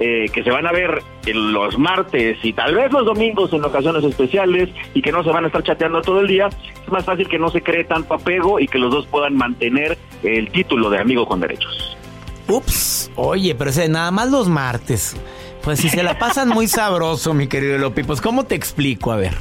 eh, 0.00 0.26
que 0.32 0.42
se 0.42 0.50
van 0.50 0.66
a 0.66 0.72
ver 0.72 1.02
los 1.26 1.78
martes 1.78 2.38
y 2.42 2.52
tal 2.52 2.74
vez 2.74 2.92
los 2.92 3.04
domingos 3.04 3.52
en 3.52 3.64
ocasiones 3.64 4.04
especiales 4.04 4.68
y 4.94 5.02
que 5.02 5.12
no 5.12 5.24
se 5.24 5.30
van 5.30 5.44
a 5.44 5.46
estar 5.48 5.62
chateando 5.62 6.00
todo 6.02 6.20
el 6.20 6.26
día, 6.26 6.48
es 6.48 6.92
más 6.92 7.04
fácil 7.04 7.28
que 7.28 7.38
no 7.38 7.48
se 7.50 7.62
cree 7.62 7.84
tanto 7.84 8.14
apego 8.14 8.60
y 8.60 8.68
que 8.68 8.78
los 8.78 8.90
dos 8.90 9.06
puedan 9.06 9.34
mantener 9.34 9.98
el 10.22 10.50
título 10.50 10.90
de 10.90 10.98
amigo 10.98 11.26
con 11.26 11.40
derechos. 11.40 11.96
Ups, 12.48 13.10
oye, 13.16 13.54
pero 13.54 13.70
ese, 13.70 13.88
nada 13.88 14.10
más 14.10 14.30
los 14.30 14.48
martes. 14.48 15.16
Pues 15.68 15.80
si 15.80 15.90
se 15.90 16.02
la 16.02 16.18
pasan 16.18 16.48
muy 16.48 16.66
sabroso, 16.66 17.34
mi 17.34 17.46
querido 17.46 17.76
Lopi, 17.76 18.02
pues 18.02 18.22
¿cómo 18.22 18.46
te 18.46 18.54
explico? 18.54 19.12
A 19.12 19.16
ver. 19.16 19.34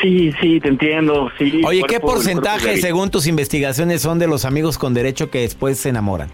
Sí, 0.00 0.30
sí, 0.40 0.60
te 0.60 0.68
entiendo. 0.68 1.32
Sí, 1.36 1.62
Oye, 1.64 1.82
¿qué 1.88 1.98
porcentaje, 1.98 2.76
según 2.76 3.10
tus 3.10 3.26
investigaciones, 3.26 4.02
son 4.02 4.20
de 4.20 4.28
los 4.28 4.44
amigos 4.44 4.78
con 4.78 4.94
derecho 4.94 5.32
que 5.32 5.40
después 5.40 5.80
se 5.80 5.88
enamoran? 5.88 6.30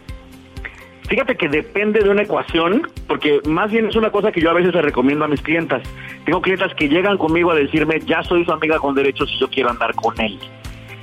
Fíjate 1.09 1.39
que 1.39 1.49
depende 1.49 2.01
de 2.01 2.11
una 2.11 2.21
ecuación, 2.21 2.87
porque 3.07 3.41
más 3.47 3.71
bien 3.71 3.87
es 3.87 3.97
una 3.97 4.11
cosa 4.11 4.31
que 4.31 4.43
yo 4.43 4.51
a 4.51 4.53
veces 4.53 4.75
le 4.75 4.83
recomiendo 4.83 5.25
a 5.25 5.29
mis 5.29 5.41
clientas. 5.41 5.81
Tengo 6.27 6.43
clientas 6.43 6.75
que 6.75 6.91
llegan 6.91 7.17
conmigo 7.17 7.53
a 7.53 7.55
decirme, 7.55 8.03
ya 8.05 8.23
soy 8.25 8.45
su 8.45 8.53
amiga 8.53 8.79
con 8.79 8.95
derechos 8.95 9.31
y 9.35 9.41
yo 9.41 9.49
quiero 9.49 9.71
andar 9.71 9.95
con 9.95 10.21
él. 10.21 10.39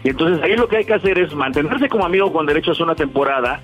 Y 0.04 0.10
entonces 0.10 0.44
ahí 0.44 0.56
lo 0.56 0.68
que 0.68 0.78
hay 0.78 0.86
que 0.86 0.94
hacer 0.94 1.18
es 1.18 1.34
mantenerse 1.34 1.90
como 1.90 2.06
amigo 2.06 2.32
con 2.32 2.46
derechos 2.46 2.80
una 2.80 2.94
temporada 2.94 3.64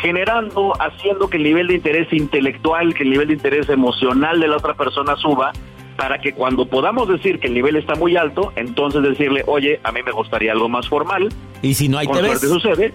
generando, 0.00 0.72
haciendo 0.80 1.28
que 1.28 1.36
el 1.36 1.42
nivel 1.42 1.68
de 1.68 1.74
interés 1.74 2.12
intelectual, 2.12 2.94
que 2.94 3.02
el 3.02 3.10
nivel 3.10 3.28
de 3.28 3.34
interés 3.34 3.68
emocional 3.68 4.40
de 4.40 4.48
la 4.48 4.56
otra 4.56 4.74
persona 4.74 5.16
suba, 5.16 5.52
para 5.96 6.18
que 6.18 6.32
cuando 6.32 6.66
podamos 6.66 7.08
decir 7.08 7.38
que 7.40 7.48
el 7.48 7.54
nivel 7.54 7.76
está 7.76 7.94
muy 7.94 8.16
alto, 8.16 8.52
entonces 8.56 9.02
decirle, 9.02 9.44
oye, 9.46 9.80
a 9.84 9.92
mí 9.92 10.00
me 10.02 10.12
gustaría 10.12 10.52
algo 10.52 10.68
más 10.68 10.88
formal. 10.88 11.28
Y 11.62 11.74
si 11.74 11.88
no 11.88 11.98
hay 11.98 12.06
te 12.06 12.22
ves. 12.22 12.40
sucede, 12.40 12.94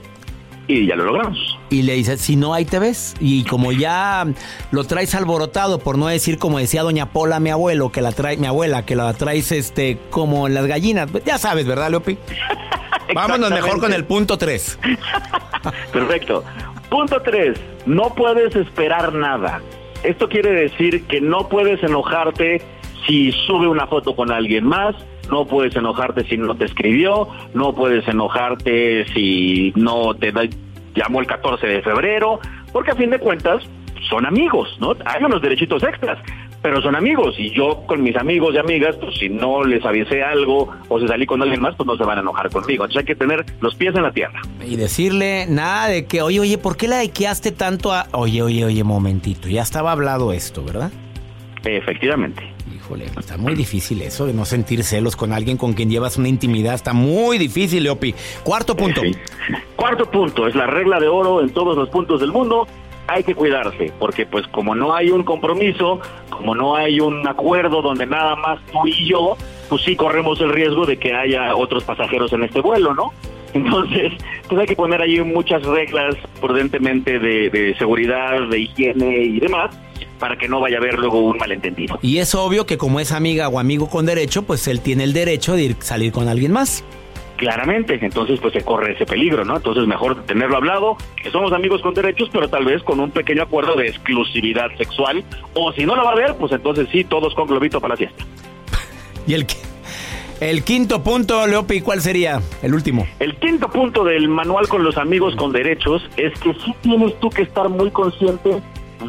y 0.68 0.88
ya 0.88 0.96
lo 0.96 1.06
logramos. 1.06 1.38
Y 1.70 1.84
le 1.84 1.94
dice, 1.94 2.18
si 2.18 2.36
no 2.36 2.54
hay 2.54 2.66
te 2.66 2.80
ves. 2.80 3.14
Y 3.20 3.44
como 3.44 3.72
ya 3.72 4.26
lo 4.72 4.84
traes 4.86 5.14
alborotado, 5.14 5.80
por 5.80 5.98
no 5.98 6.08
decir 6.08 6.40
como 6.40 6.58
decía 6.58 6.82
doña 6.82 7.12
Pola, 7.12 7.40
mi 7.40 7.52
abuelo, 7.52 7.92
que 7.92 8.02
la 8.02 8.12
trae, 8.12 8.38
mi 8.38 8.48
abuela, 8.48 8.86
que 8.86 8.96
la 8.96 9.14
traes 9.14 9.52
este 9.52 10.00
como 10.10 10.48
en 10.48 10.56
las 10.56 10.66
gallinas, 10.66 11.10
ya 11.26 11.38
sabes, 11.38 11.68
¿verdad, 11.68 11.92
Leopi? 11.92 12.18
Vámonos 13.14 13.52
mejor 13.52 13.80
con 13.80 13.94
el 13.94 14.06
punto 14.06 14.38
3. 14.38 14.80
Perfecto. 15.94 16.44
Punto 16.96 17.22
3. 17.22 17.60
No 17.88 18.16
puedes 18.16 18.56
esperar 18.56 19.14
nada. 19.14 19.60
Esto 20.06 20.30
quiere 20.30 20.52
decir 20.54 21.06
que 21.08 21.20
no 21.20 21.50
puedes 21.50 21.84
enojarte 21.84 22.62
si 23.06 23.34
sube 23.34 23.68
una 23.68 23.86
foto 23.86 24.16
con 24.16 24.32
alguien 24.32 24.64
más, 24.64 24.96
no 25.30 25.46
puedes 25.46 25.76
enojarte 25.76 26.24
si 26.24 26.38
no 26.38 26.56
te 26.56 26.64
escribió, 26.64 27.28
no 27.54 27.76
puedes 27.76 28.08
enojarte 28.08 29.06
si 29.14 29.74
no 29.76 30.14
te 30.14 30.32
llamó 30.96 31.20
el 31.20 31.28
14 31.28 31.68
de 31.68 31.82
febrero, 31.82 32.40
porque 32.72 32.92
a 32.92 32.96
fin 32.96 33.10
de 33.10 33.20
cuentas 33.20 33.62
son 34.10 34.26
amigos, 34.26 34.78
¿no? 34.80 34.96
Hay 35.04 35.22
unos 35.22 35.42
derechitos 35.42 35.84
extras, 35.84 36.18
pero 36.66 36.82
son 36.82 36.96
amigos 36.96 37.36
y 37.38 37.52
yo 37.52 37.84
con 37.86 38.02
mis 38.02 38.16
amigos 38.16 38.56
y 38.56 38.58
amigas, 38.58 38.96
pues 39.00 39.16
si 39.20 39.30
no 39.30 39.64
les 39.64 39.86
avisé 39.86 40.24
algo 40.24 40.68
o 40.90 41.00
si 41.00 41.08
salí 41.08 41.28
con 41.28 41.40
alguien 41.44 41.62
más, 41.62 41.76
pues 41.76 41.86
no 41.86 41.96
se 41.96 42.04
van 42.04 42.18
a 42.18 42.22
enojar 42.22 42.50
conmigo. 42.50 42.86
Entonces 42.86 43.02
hay 43.02 43.06
que 43.06 43.14
tener 43.14 43.46
los 43.62 43.76
pies 43.76 43.96
en 43.96 44.02
la 44.02 44.12
tierra. 44.12 44.42
Y 44.66 44.76
decirle 44.76 45.46
nada 45.48 45.90
de 45.90 46.08
que, 46.08 46.24
oye, 46.24 46.40
oye, 46.40 46.58
¿por 46.58 46.76
qué 46.76 46.88
la 46.88 47.04
likeaste 47.04 47.52
tanto 47.52 47.94
a... 47.94 48.08
Oye, 48.14 48.42
oye, 48.42 48.66
oye, 48.66 48.84
momentito, 48.84 49.48
ya 49.48 49.62
estaba 49.62 49.92
hablado 49.92 50.34
esto, 50.34 50.64
¿verdad? 50.64 50.92
Efectivamente. 51.64 52.42
Híjole, 52.76 53.06
está 53.16 53.38
muy 53.38 53.54
difícil 53.54 54.02
eso 54.02 54.26
de 54.26 54.34
no 54.34 54.44
sentir 54.44 54.84
celos 54.84 55.16
con 55.16 55.34
alguien 55.34 55.58
con 55.58 55.74
quien 55.74 55.92
llevas 55.92 56.18
una 56.18 56.30
intimidad. 56.30 56.74
Está 56.74 56.94
muy 56.94 57.38
difícil, 57.38 57.84
Leopi. 57.84 58.16
Cuarto 58.44 58.76
punto. 58.76 59.02
Sí. 59.02 59.12
Cuarto 59.76 60.10
punto, 60.10 60.48
es 60.48 60.56
la 60.56 60.66
regla 60.66 61.00
de 61.00 61.08
oro 61.08 61.42
en 61.42 61.52
todos 61.52 61.78
los 61.78 61.90
puntos 61.90 62.22
del 62.22 62.32
mundo 62.32 62.68
hay 63.08 63.24
que 63.24 63.36
cuidarse, 63.36 63.92
porque 64.00 64.26
pues 64.26 64.48
como 64.48 64.76
no 64.76 64.96
hay 64.96 65.10
un 65.10 65.24
compromiso, 65.24 66.00
como 66.30 66.56
no 66.56 66.76
hay 66.76 67.00
un 67.00 67.28
acuerdo 67.28 67.82
donde 67.82 68.06
nada 68.06 68.36
más 68.36 68.60
tú 68.72 68.88
y 68.88 69.10
yo, 69.10 69.38
pues 69.70 69.84
sí 69.84 69.96
corremos 69.96 70.40
el 70.42 70.52
riesgo 70.52 70.86
de 70.86 70.98
que 70.98 71.14
haya 71.14 71.56
otros 71.56 71.84
pasajeros 71.84 72.32
en 72.34 72.44
este 72.44 72.62
vuelo, 72.62 72.94
¿no? 72.94 73.14
Entonces, 73.54 74.12
pues 74.50 74.60
hay 74.60 74.68
que 74.68 74.76
poner 74.76 75.02
ahí 75.02 75.20
muchas 75.22 75.64
reglas 75.64 76.16
prudentemente 76.42 77.20
de, 77.20 77.50
de 77.50 77.76
seguridad, 77.78 78.50
de 78.50 78.60
higiene 78.60 79.24
y 79.24 79.40
demás, 79.40 79.74
para 80.20 80.38
que 80.38 80.50
no 80.50 80.60
vaya 80.60 80.78
a 80.78 80.80
haber 80.80 81.00
luego 81.00 81.22
un 81.22 81.38
malentendido. 81.38 81.98
Y 82.02 82.18
es 82.18 82.36
obvio 82.36 82.66
que 82.66 82.78
como 82.78 83.00
es 83.00 83.14
amiga 83.14 83.48
o 83.48 83.58
amigo 83.58 83.90
con 83.90 84.06
derecho, 84.06 84.44
pues 84.44 84.68
él 84.68 84.82
tiene 84.82 85.06
el 85.06 85.14
derecho 85.14 85.56
de 85.56 85.64
ir 85.64 85.76
salir 85.80 86.12
con 86.12 86.28
alguien 86.28 86.52
más 86.52 86.84
claramente, 87.36 88.00
entonces 88.02 88.40
pues 88.40 88.54
se 88.54 88.64
corre 88.64 88.94
ese 88.94 89.06
peligro, 89.06 89.46
¿no? 89.46 89.58
Entonces 89.58 89.88
mejor 89.88 90.24
tenerlo 90.26 90.58
hablado, 90.58 90.98
que 91.22 91.32
somos 91.32 91.52
amigos 91.54 91.82
con 91.82 91.94
derechos, 91.94 92.30
pero 92.32 92.50
tal 92.50 92.66
vez 92.66 92.84
con 92.84 93.00
un 93.00 93.12
pequeño 93.12 93.44
acuerdo 93.44 93.76
de 93.76 93.88
exclusividad 93.88 94.70
sexual, 94.78 95.24
o 95.54 95.72
si 95.74 95.86
no 95.86 95.96
lo 95.96 96.04
va 96.04 96.12
a 96.12 96.16
ver, 96.16 96.36
pues 96.36 96.52
entonces 96.52 96.88
sí, 96.92 97.04
todos 97.04 97.34
con 97.36 97.48
globito 97.48 97.80
para 97.82 97.94
la 97.94 97.98
fiesta. 97.98 98.24
y 99.28 99.34
el 99.34 99.46
el 100.42 100.66
quinto 100.66 101.02
punto, 101.02 101.48
Leopi, 101.48 101.80
¿cuál 101.80 102.02
sería 102.02 102.42
el 102.62 102.74
último? 102.74 103.08
El 103.20 103.38
quinto 103.38 103.70
punto 103.70 104.04
del 104.04 104.28
manual 104.28 104.68
con 104.68 104.84
los 104.84 104.98
amigos 104.98 105.34
con 105.38 105.54
derechos 105.54 106.04
es 106.18 106.38
que 106.40 106.54
sí 106.54 106.76
tienes 106.82 107.18
tú 107.22 107.30
que 107.30 107.44
estar 107.44 107.70
muy 107.70 107.90
consciente 107.90 108.62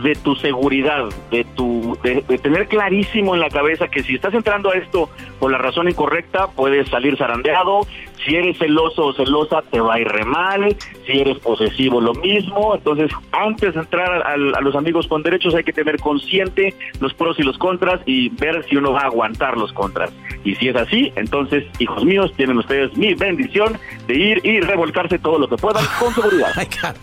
de 0.03 0.15
tu 0.15 0.35
seguridad, 0.37 1.05
de 1.31 1.45
tu 1.57 1.99
de, 2.03 2.23
tener 2.38 2.69
clarísimo 2.69 3.35
en 3.35 3.41
la 3.41 3.49
cabeza 3.49 3.88
que 3.88 4.03
si 4.03 4.15
estás 4.15 4.35
entrando 4.35 4.71
a 4.71 4.75
esto 4.75 5.09
por 5.38 5.50
la 5.50 5.59
razón 5.59 5.88
incorrecta, 5.88 6.49
puedes 6.49 6.88
salir 6.88 7.17
zarandeado, 7.17 7.87
si 8.25 8.35
eres 8.35 8.59
celoso 8.59 9.07
o 9.07 9.12
celosa 9.12 9.62
te 9.71 9.81
va 9.81 9.95
a 9.95 10.00
ir 10.00 10.09
re 10.09 10.25
mal, 10.25 10.76
si 11.07 11.21
eres 11.21 11.38
posesivo 11.38 12.00
lo 12.00 12.15
mismo, 12.15 12.75
entonces 12.75 13.11
antes 13.33 13.75
de 13.75 13.81
entrar 13.81 14.23
a, 14.26 14.33
a 14.33 14.61
los 14.61 14.75
amigos 14.75 15.07
con 15.07 15.23
derechos 15.23 15.55
hay 15.55 15.65
que 15.65 15.73
tener 15.73 15.99
consciente 15.99 16.75
los 17.00 17.15
pros 17.15 17.38
y 17.38 17.43
los 17.43 17.59
contras 17.59 18.00
y 18.07 18.31
ver 18.31 18.65
si 18.69 18.76
uno 18.76 18.93
va 18.93 19.00
a 19.00 19.07
aguantar 19.07 19.57
los 19.57 19.73
contras. 19.73 20.12
Y 20.45 20.55
si 20.55 20.69
es 20.69 20.76
así, 20.76 21.12
entonces, 21.17 21.65
hijos 21.81 22.05
míos, 22.05 22.33
tienen 22.37 22.57
ustedes 22.59 22.97
mi 22.97 23.15
bendición 23.15 23.79
de 24.07 24.15
ir 24.15 24.41
y 24.45 24.61
revolcarse 24.61 25.19
todo 25.19 25.38
lo 25.38 25.49
que 25.49 25.57
puedan 25.57 25.85
con 25.99 26.15
seguridad. 26.15 26.49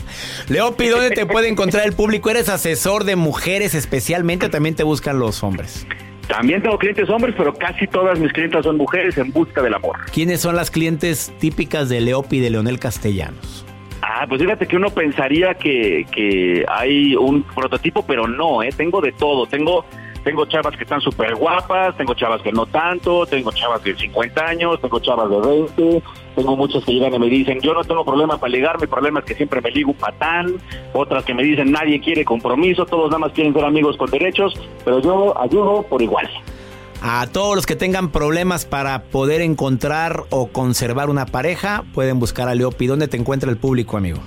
Leopi, 0.50 0.88
¿dónde 0.88 1.12
te 1.12 1.26
puede 1.26 1.50
encontrar 1.50 1.86
el 1.86 1.94
público? 1.94 2.30
¿Eres 2.30 2.48
asesor 2.48 2.83
de 2.84 3.16
mujeres 3.16 3.76
especialmente 3.76 4.48
o 4.48 4.50
también 4.50 4.76
te 4.76 4.84
buscan 4.84 5.18
los 5.18 5.42
hombres? 5.42 5.88
También 6.28 6.62
tengo 6.62 6.78
clientes 6.78 7.10
hombres, 7.10 7.34
pero 7.38 7.54
casi 7.54 7.88
todas 7.88 8.20
mis 8.20 8.32
clientes 8.34 8.62
son 8.64 8.76
mujeres 8.76 9.18
en 9.18 9.32
busca 9.32 9.62
del 9.62 9.74
amor. 9.74 9.98
¿Quiénes 10.12 10.42
son 10.42 10.58
las 10.58 10.70
clientes 10.70 11.32
típicas 11.40 11.88
de 11.88 12.02
Leopi 12.02 12.38
y 12.38 12.40
de 12.42 12.50
Leonel 12.50 12.80
Castellanos? 12.80 13.66
Ah, 14.02 14.26
pues 14.28 14.42
fíjate 14.42 14.68
que 14.68 14.76
uno 14.76 14.90
pensaría 14.90 15.54
que, 15.54 16.06
que 16.12 16.66
hay 16.68 17.16
un 17.16 17.44
prototipo, 17.44 18.06
pero 18.06 18.28
no, 18.28 18.62
¿eh? 18.62 18.70
Tengo 18.76 19.00
de 19.00 19.14
todo. 19.14 19.46
Tengo 19.46 19.86
tengo 20.24 20.46
chavas 20.46 20.76
que 20.76 20.84
están 20.84 21.02
súper 21.02 21.36
guapas, 21.36 21.96
tengo 21.98 22.14
chavas 22.14 22.42
que 22.42 22.52
no 22.52 22.66
tanto, 22.66 23.26
tengo 23.26 23.52
chavas 23.52 23.84
de 23.84 23.96
50 23.96 24.46
años, 24.46 24.80
tengo 24.82 25.00
chavas 25.00 25.30
de 25.30 25.40
20, 25.40 26.04
tengo 26.36 26.56
muchas 26.56 26.84
que 26.84 26.94
llegan 26.94 27.14
y 27.14 27.20
me 27.20 27.28
dicen, 27.28 27.60
yo 27.62 27.74
no 27.74 27.84
tengo 27.84 28.06
problema 28.06 28.38
para 28.38 28.52
ligar, 28.52 28.80
mi 28.80 28.88
problema 28.88 29.20
es 29.20 29.26
que 29.26 29.36
siempre 29.36 29.62
me 29.62 29.72
ligo 29.72 29.94
patán, 29.94 30.56
otras 30.94 31.26
que 31.26 31.34
me 31.34 31.44
dicen, 31.44 31.72
nadie 31.72 32.00
quiere 32.00 32.24
compromiso, 32.24 32.86
todos 32.86 33.08
nada 33.10 33.20
más 33.20 33.32
quieren 33.34 33.54
ser 33.54 33.66
amigos 33.66 33.98
con 33.98 34.10
derechos, 34.10 34.54
pero 34.86 35.00
yo 35.00 35.40
ayudo 35.40 35.84
por 35.84 36.02
igual. 36.02 36.30
A 37.02 37.28
todos 37.28 37.54
los 37.58 37.66
que 37.66 37.76
tengan 37.76 38.12
problemas 38.12 38.64
para 38.66 39.04
poder 39.04 39.42
encontrar 39.42 40.24
o 40.30 40.48
conservar 40.48 41.10
una 41.10 41.26
pareja, 41.26 41.84
pueden 41.94 42.18
buscar 42.18 42.48
a 42.48 42.56
Leopi. 42.56 42.88
¿Dónde 42.88 43.10
te 43.10 43.18
encuentra 43.18 43.50
el 43.50 43.58
público, 43.58 43.98
amigo? 43.98 44.20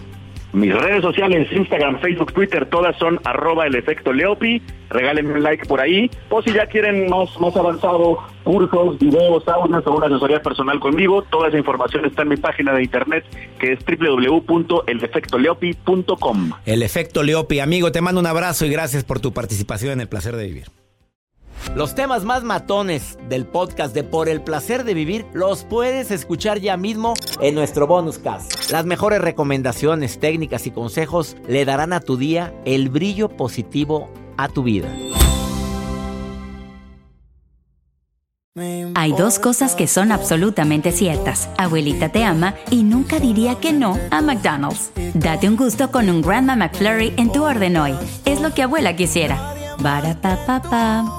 Mis 0.57 0.75
redes 0.75 1.03
sociales, 1.03 1.47
Instagram, 1.53 2.01
Facebook, 2.01 2.33
Twitter, 2.33 2.65
todas 2.65 2.97
son 2.97 3.21
arroba 3.25 3.67
el 3.67 3.75
efecto 3.75 4.11
Leopi. 4.11 4.63
Regálenme 4.89 5.35
un 5.35 5.43
like 5.43 5.67
por 5.67 5.83
ahí. 5.83 6.11
O 6.31 6.41
si 6.41 6.51
ya 6.51 6.65
quieren 6.65 7.11
más, 7.11 7.39
más 7.39 7.55
avanzado, 7.55 8.21
cursos, 8.43 8.99
videos, 8.99 9.47
audios 9.47 9.87
o 9.87 9.95
una 9.95 10.07
asesoría 10.07 10.41
personal 10.41 10.81
conmigo, 10.81 11.21
toda 11.25 11.49
esa 11.49 11.59
información 11.59 12.07
está 12.07 12.23
en 12.23 12.31
mi 12.31 12.39
página 12.39 12.73
de 12.73 12.85
internet 12.85 13.27
que 13.59 13.73
es 13.73 13.81
www.elefectoleopi.com. 13.85 16.53
El 16.65 16.83
efecto 16.83 17.23
Leopi, 17.23 17.61
amigo, 17.61 17.93
te 17.93 18.01
mando 18.01 18.23
un 18.23 18.27
abrazo 18.27 18.65
y 18.65 18.71
gracias 18.71 19.05
por 19.05 19.21
tu 19.21 19.35
participación 19.35 19.93
en 19.93 20.01
el 20.01 20.09
placer 20.09 20.37
de 20.37 20.47
vivir. 20.47 20.69
Los 21.75 21.95
temas 21.95 22.25
más 22.25 22.43
matones 22.43 23.19
del 23.29 23.47
podcast 23.47 23.95
de 23.95 24.05
Por 24.05 24.29
el 24.29 24.41
placer 24.41 24.85
de 24.85 24.95
vivir 24.95 25.27
los 25.33 25.65
puedes 25.65 26.11
escuchar 26.11 26.59
ya 26.61 26.77
mismo 26.77 27.15
en 27.41 27.55
nuestro 27.55 27.87
bonus 27.87 28.19
cast. 28.19 28.71
Las 28.71 28.87
mejores 28.87 29.21
recomendaciones, 29.21 30.19
técnicas 30.19 30.67
y 30.67 30.71
consejos 30.71 31.37
le 31.49 31.65
darán 31.65 31.93
a 31.93 32.01
tu 32.01 32.17
día 32.17 32.55
el 32.65 32.89
brillo 32.89 33.29
positivo 33.29 34.09
a 34.37 34.49
tu 34.49 34.63
vida. 34.63 34.89
Hay 38.95 39.13
dos 39.13 39.39
cosas 39.39 39.75
que 39.75 39.87
son 39.87 40.11
absolutamente 40.11 40.91
ciertas. 40.91 41.51
Abuelita 41.59 42.09
te 42.09 42.25
ama 42.25 42.55
y 42.71 42.83
nunca 42.83 43.21
diría 43.21 43.57
que 43.57 43.75
no 43.75 43.99
a 44.11 44.23
McDonald's. 44.23 44.91
Date 45.15 45.49
un 45.49 45.57
gusto 45.57 45.91
con 45.91 46.09
un 46.09 46.23
Grandma 46.23 46.57
McFlurry 46.57 47.13
en 47.19 47.31
tu 47.31 47.45
orden 47.45 47.77
hoy. 47.77 47.95
Es 48.25 48.41
lo 48.41 48.55
que 48.55 48.63
abuela 48.63 48.97
quisiera. 48.97 49.55
Barata 49.79 50.39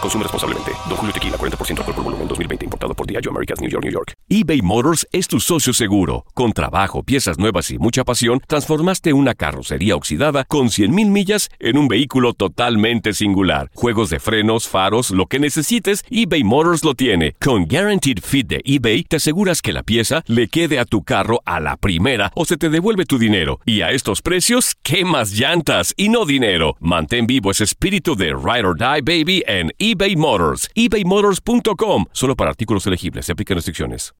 Consume 0.00 0.24
responsablemente. 0.24 0.72
Don 0.88 0.96
Julio 0.96 1.12
Tequila, 1.12 1.36
40% 1.36 1.78
alcohol 1.78 1.94
por 1.94 2.04
volumen, 2.04 2.28
2020. 2.28 2.64
Importado 2.66 2.94
por 2.94 3.06
Diageo 3.06 3.30
Americas, 3.30 3.60
New 3.60 3.70
York, 3.70 3.84
New 3.84 3.92
York. 3.92 4.12
eBay 4.28 4.62
Motors 4.62 5.06
es 5.12 5.26
tu 5.26 5.40
socio 5.40 5.72
seguro. 5.72 6.24
Con 6.34 6.52
trabajo, 6.52 7.02
piezas 7.02 7.38
nuevas 7.38 7.70
y 7.70 7.78
mucha 7.78 8.04
pasión, 8.04 8.40
transformaste 8.46 9.12
una 9.12 9.34
carrocería 9.34 9.96
oxidada 9.96 10.44
con 10.44 10.68
100.000 10.68 10.90
millas 11.10 11.48
en 11.58 11.78
un 11.78 11.88
vehículo 11.88 12.34
totalmente 12.34 13.12
singular. 13.14 13.70
Juegos 13.74 14.10
de 14.10 14.20
frenos, 14.20 14.68
faros, 14.68 15.10
lo 15.10 15.26
que 15.26 15.38
necesites, 15.38 16.04
eBay 16.10 16.44
Motors 16.44 16.84
lo 16.84 16.94
tiene. 16.94 17.32
Con 17.40 17.66
Guaranteed 17.66 18.18
Fit 18.22 18.46
de 18.46 18.60
eBay, 18.64 19.04
te 19.04 19.16
aseguras 19.16 19.62
que 19.62 19.72
la 19.72 19.82
pieza 19.82 20.22
le 20.26 20.48
quede 20.48 20.78
a 20.78 20.84
tu 20.84 21.02
carro 21.02 21.40
a 21.44 21.58
la 21.58 21.76
primera 21.76 22.30
o 22.34 22.44
se 22.44 22.56
te 22.56 22.68
devuelve 22.68 23.04
tu 23.04 23.18
dinero. 23.18 23.60
Y 23.64 23.80
a 23.80 23.90
estos 23.90 24.22
precios, 24.22 24.76
¿qué 24.82 25.04
más 25.04 25.32
llantas 25.32 25.94
y 25.96 26.08
no 26.08 26.24
dinero? 26.24 26.76
Mantén 26.80 27.26
vivo 27.26 27.50
ese 27.50 27.64
espíritu 27.64 28.14
de 28.14 28.28
Ride 28.28 28.66
or 28.66 28.76
Die 28.76 29.02
Baby 29.02 29.42
en 29.46 29.72
eBay 29.90 30.16
Motors. 30.16 30.68
ebaymotors.com. 30.74 32.04
Solo 32.12 32.36
para 32.36 32.50
artículos 32.50 32.86
elegibles. 32.86 33.26
Se 33.26 33.32
aplican 33.32 33.54
restricciones. 33.54 34.12